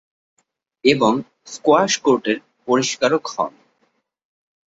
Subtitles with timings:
[0.85, 1.13] এবং
[1.45, 3.53] স্কোয়াশ কোর্টের পরিষ্কারক হন।